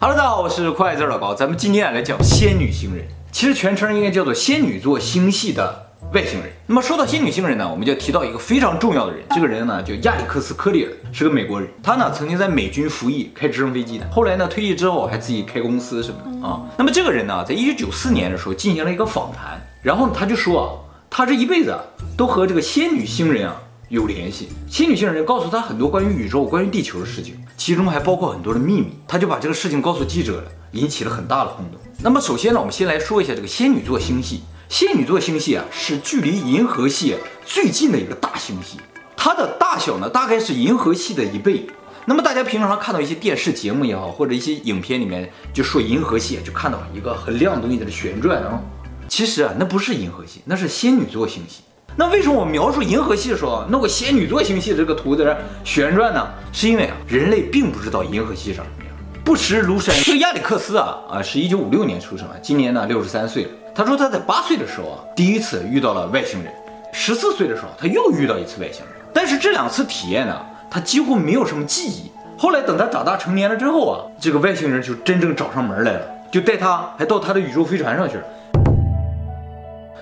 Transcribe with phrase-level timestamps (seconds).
[0.00, 6.50] Hello，大家好，我是快字老高，咱们今天来讲仙女星人，其实全称应该叫做仙女座星系的外星人。
[6.66, 16.60] 那么说到仙女星人呢，我们就提到一个非常重要的人，这个人呢叫亚历克斯·科里尔，是个美国人，他呢曾经在美军服役，开直升飞机的，后来呢退役之后还自己开公司什么的啊。
[16.76, 20.68] 那么这个人呢，在一九九四年的时候进行了一个访谈，然后他就说啊，
[21.08, 21.80] 他这一辈子啊
[22.16, 23.54] 都和这个仙女星人啊。
[23.88, 28.88] 有联系，仙女星人告诉他很多关于宇宙、关于地球的事情，其中还包括很多的秘密。
[29.06, 31.80] 他就把这个事情告诉记者了，引起了很大的轰动。
[32.00, 34.42] 那么首先呢，我们先来说一下这个仙女座星系。
[34.68, 38.78] 仙女座星系啊，是距离银河系最近的一个大星系，
[39.16, 41.66] 它的大小呢，大概是银河系的一倍。
[42.06, 48.60] 那么大家平常看到一些电视节目也好，或者一些影片里面就说银河系，就看到一个很亮的东西在这旋转啊，
[49.06, 51.62] 其实啊，那不是银河系，那是仙女座星系。
[51.96, 56.26] 那为什么我描述银河系的时候弄个仙女座星系这个图在这旋转呢？
[56.52, 58.92] 是因为啊，人类并不知道银河系长什么样。
[59.24, 63.50] 不识庐山，这个亚历克斯啊啊，是一九五六年出生的，今年呢六十三岁了。
[63.72, 66.52] 他说他在八岁的时候啊，第一次遇到了外星人；
[66.92, 68.94] 十四岁的时候，他又遇到一次外星人。
[69.12, 70.36] 但是这两次体验呢，
[70.68, 72.10] 他几乎没有什么记忆。
[72.36, 76.00] 后来等他长大成年了之后啊，这个外星人就真正找上门来了，
[76.32, 78.24] 就带他还到他的宇宙飞船上去了。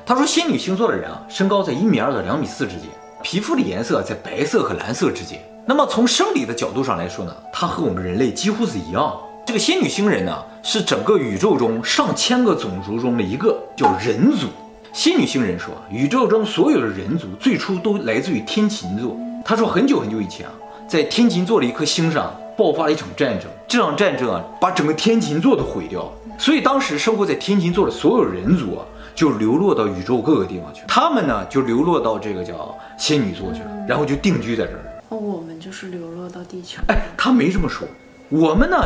[0.04, 2.88] 他说，仙女星座的人啊，身高在一米二到两米四之间，
[3.22, 5.40] 皮肤的颜色在白色和蓝色之间。
[5.64, 9.16] 那么从生理的角度上来说呢，他和我们人类几乎是一样。
[9.46, 14.48] 这个仙女星人呢，是整个宇宙中上千个种族中的一个，叫人族。
[14.92, 19.16] 仙女星人说，宇宙中所有的人族最初都来自于天琴座。
[19.44, 20.52] 他说，很久很久以前啊，
[20.88, 26.12] 在天琴座的一颗星上爆发了一场战争，这场战争啊，把整个天琴座都毁掉了。
[26.38, 28.84] 所以当时生活在天琴座的所有人族啊。
[29.14, 34.84] 就流落到宇宙各个地方去，他们呢就流落到这个叫仙女座去了，然后就定居在这儿。
[35.10, 36.80] 哦，我们就是流落到地球。
[36.88, 37.86] 哎，他没这么说，
[38.28, 38.78] 我们呢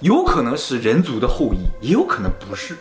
[0.00, 2.76] 有可能是人族的后裔，也有可能不是。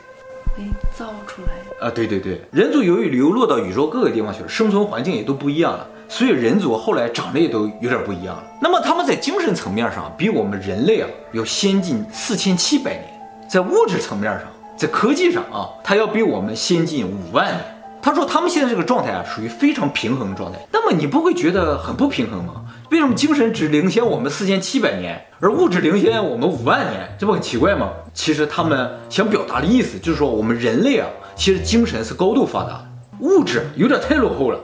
[0.57, 0.63] 哎，
[0.95, 1.89] 造出来啊？
[1.89, 8.43] 对对对，人族由于流落到宇宙各个地方去了，生存环境也都不一样了，所以人族后来长得也都有点不一样了。
[8.61, 13.05] 那么他们在精神层面上比我们人类啊要先进四千七百年，
[13.49, 14.43] 在物质层面上。
[14.81, 17.59] 在科技上啊，它要比我们先进五万年。
[18.01, 20.57] 他说他们现在这个状态啊，属于非常平衡的状态。
[20.71, 22.65] 那么你不会觉得很不平衡吗？
[22.89, 27.15] 为什么精神只领先我们四千七百年，而物质领先我们五万年？
[27.19, 27.91] 这不很奇怪吗？
[28.11, 32.87] 其实他们想表达的意思就是说，我们人类啊，其实精神是高度发达的，
[33.19, 34.59] 物质有点太落后了。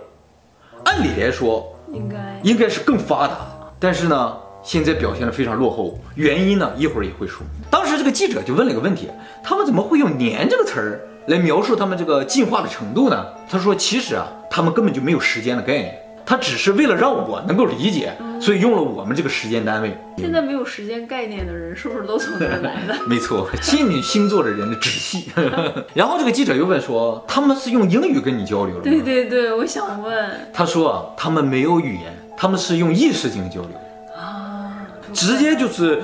[0.86, 3.38] 按理来说，应该应该是更发达，
[3.80, 6.00] 但是呢，现在表现得非常落后。
[6.16, 7.46] 原因呢，一会儿也会说。
[7.70, 9.10] 当时这个记者就问了一个问题。
[9.44, 13.26] 他们怎么会用“年”这个词儿来描述他们这个进化的程度呢？
[13.50, 22.96] 他说：“其实啊，他们根本就没有时间的概念，他只是为了让我能够理解，所以用了我们这个时间单位。”现在没有时间概念的人是不是都从这儿来的？
[23.08, 25.32] 没错，仙女星座的人的直系。
[25.94, 30.30] 然后这个记者又问说：“他们是用英语跟你交流的吗？”对对对，我想问。
[30.52, 33.72] 他说啊，他们没有语言，他们是用意识进行交流
[34.18, 36.02] 啊，直接就是。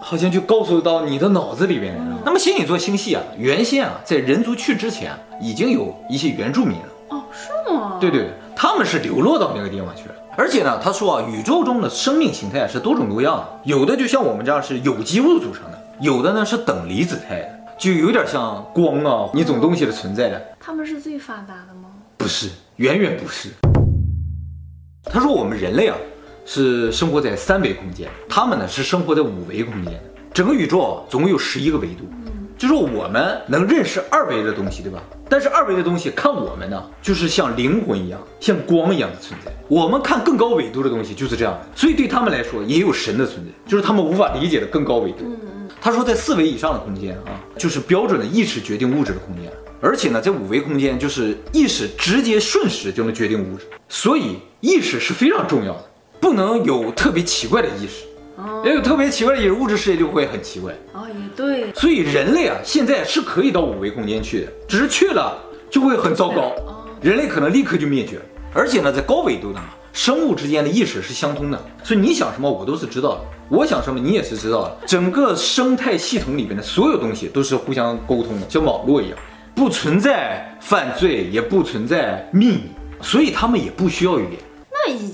[0.00, 2.22] 好像就告诉到你的脑子里边来了。
[2.24, 6.88] 那么仙女座星系啊，原先啊，在人族去之前，已经有一些原住民了。
[7.08, 7.98] 哦，是吗？
[8.00, 10.14] 对对，他们是流落到那个地方去了。
[10.36, 20.40] 而且呢，他说啊，宇宙中的生命形态是多种多样的，有的就像我们这样是有机物组成的，有的呢是等离子态的，就有点像光啊，一种东西的存在的。
[20.60, 21.88] 他们是最发达的吗？
[22.18, 23.50] 不是，远远不是。
[25.04, 25.96] 他说我们人类啊。
[26.46, 30.00] 是生活在三维空间，他们呢是生活在五维空间。
[30.32, 32.04] 整个宇宙，总共有十一个维度，
[32.56, 35.02] 就是我们能认识二维的东西，对吧？
[35.28, 39.50] 但是二维的东西看我们呢，就是像灵魂一样，像光一样的存在。
[39.66, 45.24] 我们看更高维度的东西就是这样的，所以对他们来说也有神的存在，就是他们无法理解的更高维度。
[45.80, 55.84] 他说，在四维以上的空间啊，就是标准的意识决定物质的空间，而且呢，在五维空间就是意识直接瞬时就能决定物质，所以意识是非常重要的。
[56.20, 58.04] 不能有特别奇怪的意识，
[58.36, 60.72] 要、哦、有特别奇怪的意识，物质世界就会很奇怪。
[60.92, 61.72] 哦，也对。
[61.74, 65.38] 所以人类啊，现在是可以到五维空间去的，只是去了
[65.70, 68.18] 就会很糟糕，哦、人类可能立刻就灭绝。
[68.52, 69.60] 而且呢，在高维度呢，
[69.92, 73.20] 生物之间的意识是相通的，所以你想什么，我都是知道的；
[73.50, 74.76] 我想什么，你也是知道的。
[74.86, 79.18] 整个生态系统里边的所有东西都是互相沟通的，像网络一样，
[79.54, 82.60] 不存在犯罪，也不存在秘密，
[83.02, 84.40] 所以他们也不需要语言。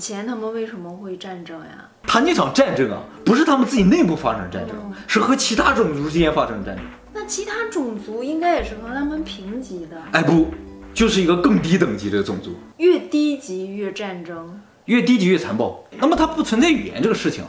[0.03, 1.89] 前他们为什么会战争呀？
[2.05, 6.83] 他那场战争啊，不是他们自己内部发生战争，嗯、是和其他种族之间发生战争。
[7.13, 9.95] 那其他种族应该也是和他们平级的。
[10.11, 10.47] 哎，不，
[10.93, 12.53] 就是一个更低等级的种族。
[12.79, 15.81] 越低级越战争，越低级越残暴。
[15.97, 17.45] 那么它不存在语言这个事情，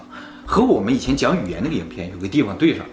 [0.46, 2.86] 和我们以前讲语言那个影片有个地方对上。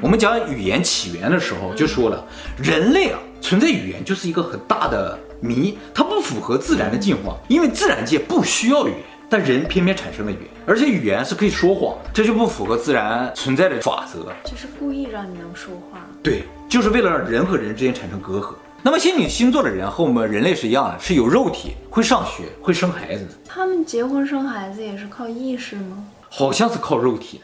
[0.00, 2.26] 我们讲语言起源的时候就说了，
[2.60, 16.00] 人类啊存在语言就是一个很大的谜，它不符合自然的进化，因为自然界不需要语言，但人偏偏产生了语言，而且语言是可以说谎，这就不符合自然存在的法则，就是故意让你能说话。
[16.22, 18.54] 对，就是为了让人和人之间产生隔阂。
[18.86, 23.30] 那么仙女星座的人和我们人类是一样的，是有肉体，会上学，会生孩子的。
[23.48, 26.04] 他们结婚生孩子也是靠意识吗？
[26.28, 27.40] 好像是靠肉体。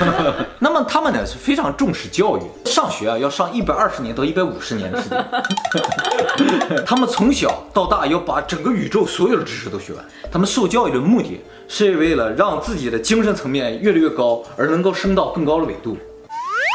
[0.60, 5.24] 那么他们呢是非常重视教育，上学啊要上一百二十年到一百五十年的时间。
[6.84, 10.04] 他们从小到大要把整个宇宙所有的知识都学完。
[10.30, 15.96] 他们受教育的目的是为了让自己的精神层面越来越高，而能够升到更高的纬度。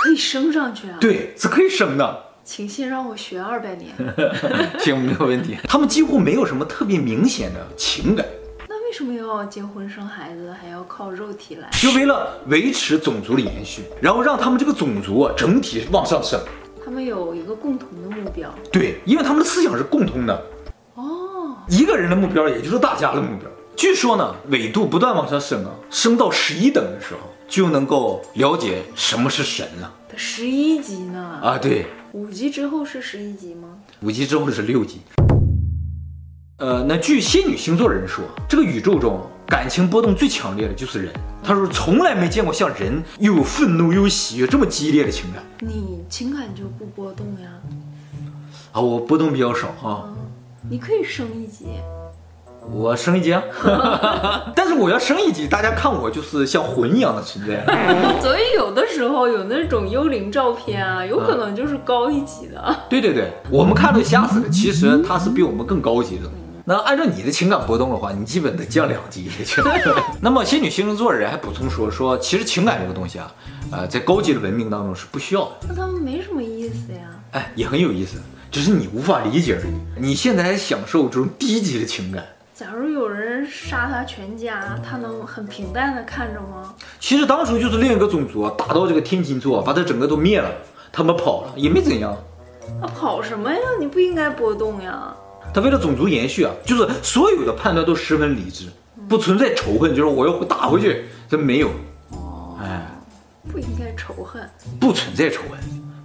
[0.03, 0.97] 可以升上去啊？
[0.99, 2.23] 对，是可以升的。
[2.53, 3.93] 请先让我学二百年。
[4.77, 5.57] 行，没有问题。
[5.69, 8.25] 他们几乎没有什么特别明显的情感。
[8.67, 11.69] 那为什么要结婚生孩子，还要靠肉体来？
[11.71, 16.37] 就为了维持种族的延续，然后让他们这个种族啊整体往上升。
[16.83, 18.53] 他们有一个共同的目标。
[18.69, 20.45] 对，因为他们的思想是共通的。
[20.95, 21.55] 哦。
[21.69, 23.49] 一个人的目标，也就是大家的目标。
[23.77, 29.93] 据说呢，纬度不断往上升啊，升到十一等的时候，就能够了解什么是神了。
[30.17, 31.39] 十一级呢？
[31.41, 31.85] 啊，对。
[32.13, 33.69] 五级之后是十一级吗？
[34.01, 34.99] 五级之后是六级。
[36.57, 41.13] 呃，那据仙女星座的人说，这个宇宙中感情波动最强烈的就是人。
[41.41, 45.41] 他说从来没见过像人又有愤怒又有喜悦这么激烈的情感。
[45.59, 47.49] 你情感就不波动呀？
[48.73, 50.03] 啊，我波动比较少啊。
[50.07, 50.17] 嗯，
[50.69, 51.67] 你可以升一级。
[52.69, 53.41] 我升一级啊，
[54.55, 57.65] 但是我要升一级，大家看我就是像魂一样的存在。
[58.21, 62.63] 所以有的时候有那种幽灵照片啊，有可能就是高一级的。
[62.65, 66.23] 嗯、对对对，我们看到吓死的，其实他是比我们更高级的。
[66.63, 69.61] 那按照你的情感波动的话，你基本得降两级去。
[70.21, 73.33] 那么仙女星座的人还补充说说，其实情感这个东西啊，
[73.71, 75.51] 呃，在高级的文明当中是不需要的。
[75.67, 77.09] 那他们没什么意思呀？
[77.31, 78.17] 哎，也很有意思，
[78.51, 79.73] 只是你无法理解而已。
[79.99, 82.23] 你现在还享受这种低级的情感。
[82.53, 86.75] 假如有人杀他全家，他能很平淡的看着吗？
[86.99, 90.51] 其实当初就是另一个种族打到这个天琴座，把他整个都灭了，
[90.91, 92.15] 他们跑了也没怎样。
[92.79, 93.59] 他跑什么呀？
[93.79, 95.15] 你不应该波动呀。
[95.53, 98.67] 他为了种族延续啊，就是所有的判断都十分理智，
[99.09, 101.69] 不存在仇恨，就是我要打回去，这没有。
[102.11, 102.85] 哦，哎，
[103.51, 104.47] 不应该仇恨，
[104.79, 105.59] 不存在仇恨。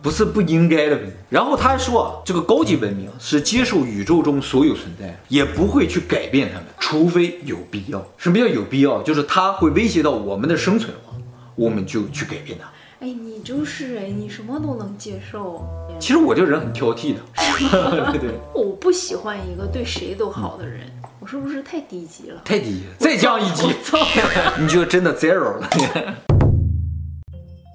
[0.07, 1.13] 不是不应该的文明。
[1.29, 8.07] 然后他还说啊，这个高级文明是接受宇宙中所有存在，也不会去改变他们，除非有必要。
[8.17, 9.03] 什么叫有必要？
[9.03, 11.13] 就是它会威胁到我们的生存的话，
[11.57, 12.69] 我们就去改变它。
[13.01, 15.67] 哎，你就是哎，你什么都能接受。
[15.99, 17.21] 其实我这个人很挑剔的。
[18.13, 18.31] 对对。
[18.55, 22.41] 我不喜欢一个对谁都好的人，嗯、我是不是太低级了？
[22.45, 23.67] 太低级了，再降一级，
[24.61, 25.69] 你就真的 zero 了。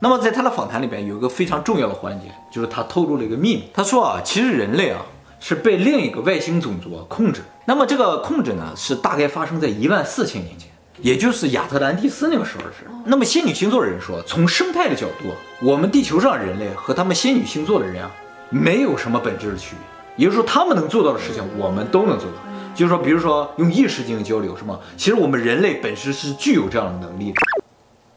[0.03, 3.69] 那么在他的访谈里边有一个非常重要的环节，就是他透露了一个秘密。
[3.71, 5.05] 他说啊，其实人类啊
[5.39, 7.43] 是被另一个外星种族啊控制。
[7.65, 10.67] 那么这个控制呢，是大概发生在一万四千年前，
[11.01, 12.77] 也就是亚特兰蒂斯那个时候的事。
[13.05, 15.29] 那么仙女星座的人说，从生态的角度，
[15.61, 18.09] 我们地球上人类和他们仙女星座的人啊，
[18.49, 20.25] 没有什么本质的区别。
[20.25, 22.37] 也就是说，他们能做到的事情，我们都能做到。
[22.73, 24.79] 就是说，比如说用意识进行交流，是吗？
[24.97, 27.37] 其实我们人类本身是具有这样的能力的。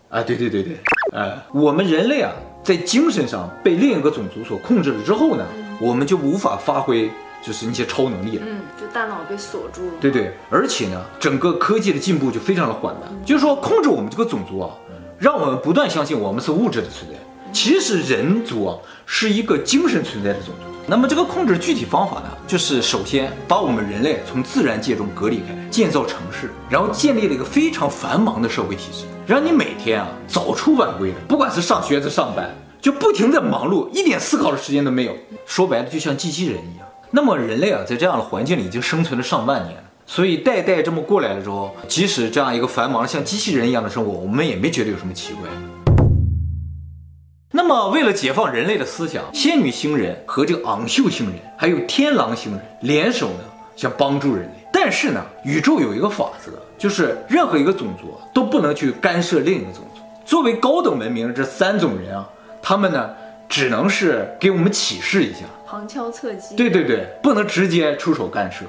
[0.08, 0.78] 啊，对对对对。
[1.14, 2.32] 呃，我们人类啊，
[2.64, 7.08] 在精神上被另一个种族所控制了之后呢，嗯、我们就无法发挥
[7.40, 8.42] 就是那些超能力了。
[8.44, 9.92] 嗯，就大脑被锁住了。
[10.00, 13.04] 对对，而且呢，整个科技的进步就非常的缓慢。
[13.12, 14.70] 嗯、就是说，控制我们这个种族啊，
[15.16, 17.16] 让我们不断相信我们是物质的存在。
[17.52, 20.73] 其实人族啊，是一个精神存在的种族。
[20.86, 29.06] 那么这个控制具体方法呢，就是首先把我们人类从自然界中隔离开，建造城市，然后建立了一个非常繁忙的社会体制。
[29.26, 35.16] 让你每天啊早出晚归的，不管是上学还是上班，就不停的忙碌，一点思考的时间都没有。
[35.46, 36.86] 说白了，就像机器人一样。
[37.10, 45.48] 那么人类啊，在这样的环境里已经生存了上万年，所以代代这么过来了之后，即使这样一个繁忙的像机器人一样的生活，我们也没觉得有什么奇怪。
[47.56, 53.44] 那么为了解放人类的思想，仙女星人和这个昂秀星人还有天狼星人联手呢，
[53.76, 54.66] 想帮助人类。
[54.72, 56.50] 但是呢，宇宙有一个法则。
[56.76, 60.02] 就是任何一个种族都不能去干涉另一个种族。
[60.26, 62.28] 作为高等文明的这三种人啊，
[62.60, 63.08] 他们呢
[63.48, 66.56] 只能是给我们启示一下，旁敲侧击。
[66.56, 68.64] 对对对，不能直接出手干涉。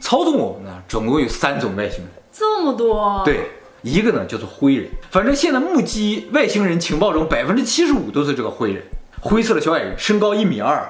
[0.00, 2.08] 操纵我们呢，总共有三种外星人。
[2.30, 3.22] 这么多？
[3.24, 3.50] 对，
[3.82, 4.88] 一个呢叫做灰人。
[5.10, 8.82] 反正现在目击外星人情报中，百分之七十五都是这个灰人，
[9.20, 10.86] 灰色的小矮人，身高一米二。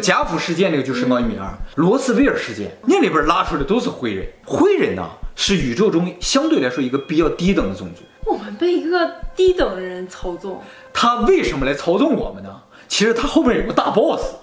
[0.00, 4.26] 贾府事件那个就身高一米二，罗斯威尔事件那里边拉出来的都是灰人。
[4.44, 5.02] 灰人呢
[5.34, 10.60] 是宇宙中相对来说一个比较低等的种族，我们被一个低等的人操纵，
[10.92, 12.50] 他为什么来操纵我们呢？
[12.88, 14.34] 其实他后面有个大 boss，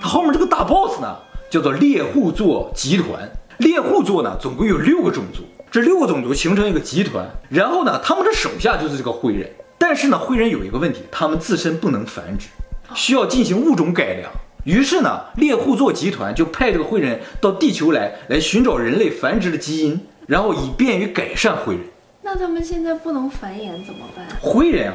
[0.00, 1.16] 他后面这个大 boss 呢
[1.50, 3.30] 叫做猎户座集团。
[3.58, 9.50] 猎户座呢总共有六个种族，这六个种族形成一个集团，然后呢他们的手下就是这个灰人。
[9.78, 12.48] 但是呢灰人有一个问题，他们自身不能繁殖，
[12.94, 14.30] 需要进行物种改良。
[14.64, 21.84] 于是呢猎户座集团就派这个灰人到地球来，来寻找人类繁殖的基因，然后以便于改善灰人。
[22.22, 24.26] 那他们现在不能繁衍怎么办？
[24.40, 24.94] 灰人啊，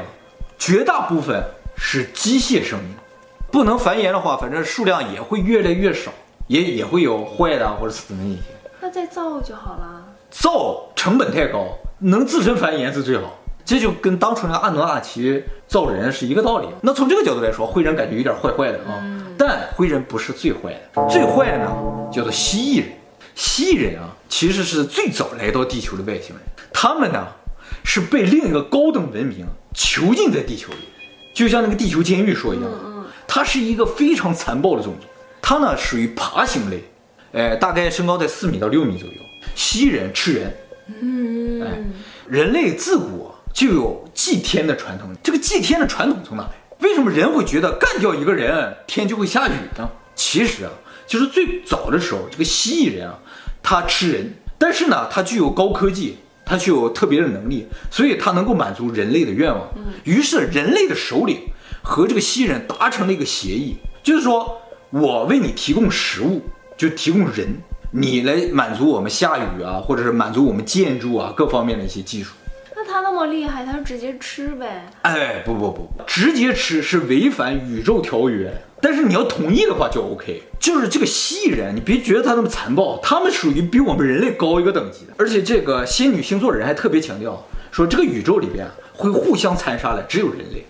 [0.58, 1.42] 绝大部分
[1.76, 2.94] 是机械生命，
[3.50, 6.12] 不能繁衍的话，反正数量也会越来越少，
[6.46, 8.40] 也也会有坏的或者死的那些。
[8.80, 10.04] 那再造就好了。
[10.34, 11.68] 造成本太高，
[12.00, 13.38] 能自身繁衍是最好。
[13.64, 16.66] 这就跟当初那个阿努纳奇造人是一个道理。
[16.82, 19.00] 那从这个角度来说，灰人感觉有点坏坏的啊。
[19.00, 21.72] 嗯、但灰人不是最坏的，最坏的呢
[22.12, 22.88] 叫做蜥蜴人。
[23.34, 26.44] 蜥蜴人啊，其实是最早来到地球的外星人。
[26.72, 27.26] 他们呢，
[27.84, 30.88] 是被另一个高等文明囚禁在地球里，
[31.32, 32.70] 就像那个地球监狱说一样。
[33.26, 35.06] 它是一个非常残暴的种族。
[35.40, 36.84] 它呢属于爬行类，
[37.32, 39.14] 哎，大概身高在四米到六米左右。
[39.54, 40.54] 蜥蜴人吃人。
[41.00, 41.78] 嗯，哎，
[42.28, 45.14] 人类自古就有祭天的传统。
[45.22, 46.50] 这个祭天的传统从哪来？
[46.80, 49.90] 为什么人会觉得干掉一个人，天就会下雨呢？
[50.14, 50.70] 其实啊，
[51.06, 53.18] 就是最早的时候，这个蜥蜴人啊，
[53.62, 56.18] 他吃人，但是呢，他具有高科技。
[56.46, 59.66] 他具有特别的能力，所以他能够满足人类的愿望。
[60.04, 61.40] 于是人类的首领
[61.82, 64.60] 和这个蜥蜴人达成了一个协议，就是说
[64.90, 66.42] 我为你提供食物，
[66.76, 67.48] 就提供人，
[67.96, 72.34] 你来满足我们下雨啊，或者是满足我们建筑啊各方面的一些技术。
[72.74, 74.84] 那他那么厉害，他就直接吃呗？
[75.02, 78.52] 哎，不不不，直接吃是违反宇宙条约。
[78.80, 85.12] 但是你要同意的话就 OK，就是这个蜥蜴人，你别觉得他那么残暴，他们属于比我们人类高一个等级的。
[85.16, 90.64] 而且这个仙女星座的人还特别强调说，这个宇宙里边会互相残杀的只有人类，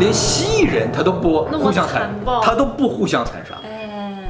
[0.00, 3.55] 连蜥蜴人他都不互相残，他都不互相残杀。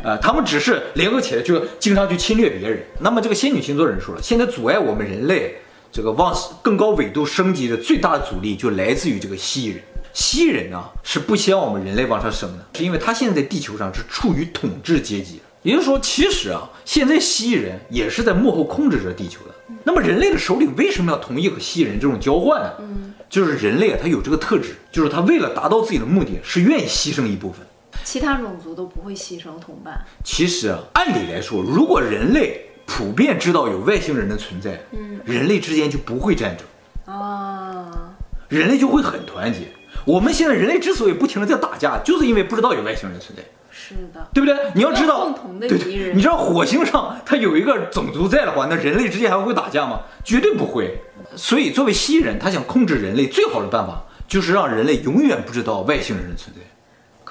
[0.07, 2.81] 哎，呃，他们只是联合起来就经常去侵略别人。
[3.01, 5.57] 那么这个仙女星座的人说了，现在阻碍我们人类
[5.91, 6.33] 这个往
[6.63, 9.83] 更高纬度升级的最大的阻力就来自于这个蜥蜴人。
[10.15, 15.41] 蜥蜴人啊，是不希望我们人类往上升的，是因为他现在在地球上是处于统治阶级。
[15.63, 19.55] 也就是说，其实啊，现在蜥蜴人也是在幕后控制着地球的。
[19.83, 22.73] 那么，人类的首领为什么要同意和蜥蜴人这种交换呢？
[22.79, 27.67] 嗯，就是人类啊，他有这个特质，就是他为了达到自己的目的，是愿意牺牲一部分。
[28.05, 29.99] 其他种族都不会牺牲同伴。
[30.25, 38.15] 其实啊，按理来说，如果人类普遍知道有外星人的存在，嗯，人类之间就不会战争啊，
[38.49, 39.61] 人类就会很团结。
[40.05, 43.43] 我们现在人类之所以不停的在打架，就是因为不知道有外星人存在。
[43.79, 44.57] 是的，对不对？
[44.75, 46.17] 你要知道，共同的敌人。
[46.17, 50.01] 你知道火星上它有一个种族在的话，那人类之间还会打架吗？
[50.25, 50.99] 绝对不会。
[51.35, 56.63] 所以作为蜥蜴人，他想控制人类最好的办法就是让人类永远不知道外星人的存在。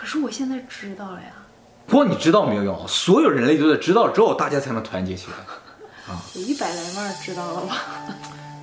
[0.05, 1.33] 可是我现在知道了呀。
[1.88, 6.13] 不过你知道没有用，所有人类都在知道之后，大家才能团结起来。
[6.13, 7.75] 啊，有一百来万知道了吧？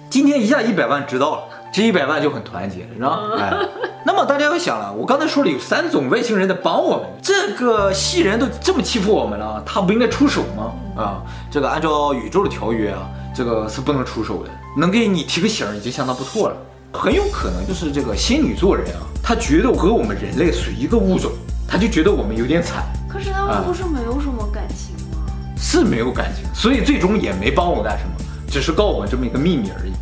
[0.08, 1.42] 今天一下一百万知道了，
[1.74, 3.18] 这一百万就很团结，是吧？
[3.40, 3.68] 哎。
[4.06, 10.72] 那么大家要想了，我刚才说了有三种外星人在帮我们，这个系人都这么欺负我们了，他不应该出手吗？
[10.96, 16.56] 啊，这个按照宇宙的条约啊，这个是不能出手的，能给你提个醒已经相当不错了。
[16.92, 21.32] 很有可能就是这个仙女座人啊，他觉得和我们人类属一个物种，
[21.66, 22.84] 他就觉得我们有点惨。
[23.08, 25.24] 可是他们不是没有什么感情吗？
[25.56, 28.12] 是没有感情，所以最终也没帮我干什么，
[28.46, 29.92] 只是告我们这么一个秘密而已。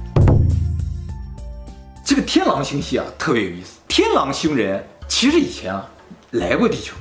[2.04, 3.78] 这个天狼星系啊，特别有意思。
[3.86, 5.88] 天狼星人其实以前啊
[6.32, 6.96] 来过地球，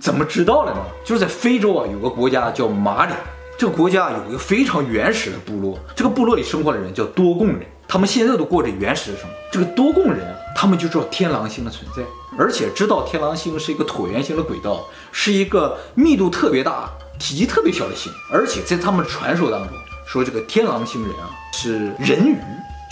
[0.00, 0.80] 怎么知道了呢？
[1.04, 3.12] 就是在非洲啊有个国家叫马里，
[3.56, 7.60] 这个国家有一个非常原始的部落，这个部落里生活的人叫多贡人，
[7.90, 9.34] 他们现在都过着原始的生活。
[9.50, 12.04] 这个多贡人啊，他们就知道天狼星的存在，
[12.38, 22.36] 而且知道天狼星是一个椭圆形的轨道，是一个密度特别大、体积特别小的星，而且在他们的传说当中说这个天狼星人啊是人鱼。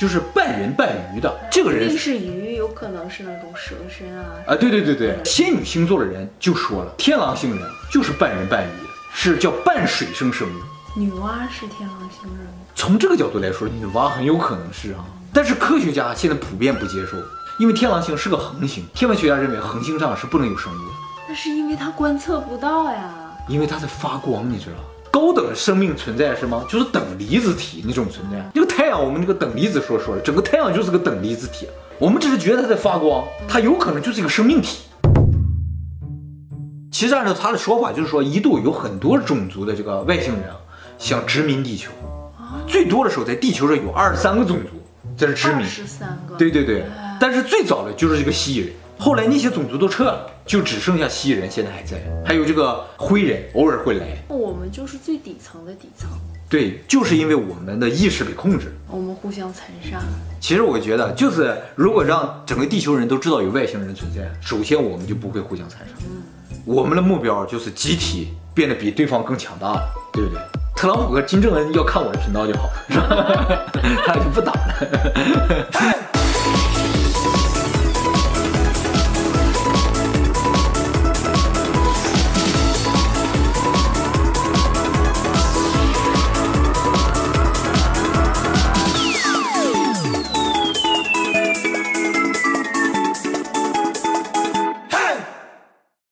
[0.00, 4.26] 就是半人半鱼的这个人是鱼，有可能是那种蛇身啊。
[4.46, 8.70] 啊，对对对对，仙女星座的人就说了，天狼星人就是半人半鱼，
[9.12, 10.52] 是叫半水生生物。
[10.98, 12.48] 女娲是天狼星人。
[12.74, 17.16] 从这个角度来说，女娲很有可能是啊，但是科学家现在普遍不接受，
[17.60, 20.92] 因为天狼星是个恒星，天文学家认为恒星上是不能有生物的。
[21.28, 23.14] 那是因为它观测不到呀。
[23.48, 24.76] 因为它在发光，你知道。
[25.12, 26.64] 高等生命存在是吗？
[26.68, 28.50] 就是等离子体那种存在。
[28.52, 31.68] 这个太阳，我们这个等离子说说了，整个太阳就是个等离子体。
[32.00, 34.80] 我们只是觉得它在发光，它有可能就是一个生命体。
[36.90, 40.56] 其实按照他的说法，就是说一度有很多种族的这个外星人啊，
[40.98, 41.90] 想殖民地球。
[42.66, 44.68] 最多的时候，在地球上有二十三个种族，
[45.16, 45.64] 这是知名。
[45.64, 46.36] 十三个。
[46.36, 46.84] 对对对，
[47.18, 54.06] 但是最早的就是这个蜥蜴人，后来那些种族都撤了，就只剩下蜥蜴人现在还在，还有这个灰人偶尔会来。
[54.28, 56.08] 我们就是最底层的底层。
[56.50, 60.00] 对，就是因为我们的意识被控制，我们互相残杀。
[60.40, 65.92] 其实我觉得，就是如果让整个地球人都知道有外星人存在，首先我们就不会互相残杀。
[66.08, 66.22] 嗯，
[66.64, 70.40] 我们的目标就是集体变得比对方更强大了，对不对？
[70.78, 73.26] 特朗普和金正恩要看我的频道就好，是吧？
[74.06, 75.66] 他就不打了。